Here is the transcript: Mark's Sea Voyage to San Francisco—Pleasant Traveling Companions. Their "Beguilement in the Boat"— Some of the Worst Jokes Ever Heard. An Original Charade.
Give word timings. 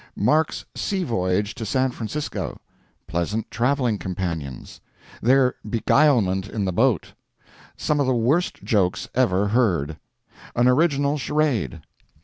Mark's 0.17 0.65
Sea 0.73 1.03
Voyage 1.03 1.53
to 1.53 1.63
San 1.63 1.91
Francisco—Pleasant 1.91 3.51
Traveling 3.51 3.99
Companions. 3.99 4.81
Their 5.21 5.53
"Beguilement 5.63 6.49
in 6.49 6.65
the 6.65 6.73
Boat"— 6.73 7.13
Some 7.77 7.99
of 7.99 8.07
the 8.07 8.15
Worst 8.15 8.63
Jokes 8.63 9.09
Ever 9.13 9.49
Heard. 9.49 9.97
An 10.55 10.67
Original 10.67 11.19
Charade. 11.19 11.81